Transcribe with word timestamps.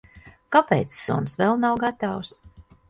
Kāpēc 0.55 0.97
suns 1.03 1.39
vēl 1.43 1.63
nav 1.67 1.81
gatavs? 1.87 2.37